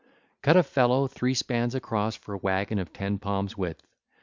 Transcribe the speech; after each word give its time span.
Cut 0.41 0.57
a 0.57 0.63
felloe 0.63 1.05
three 1.11 1.35
spans 1.35 1.75
across 1.75 2.15
for 2.15 2.33
a 2.33 2.37
waggon 2.39 2.79
of 2.79 2.91
ten 2.91 3.19
palms' 3.19 3.55
width. 3.55 3.85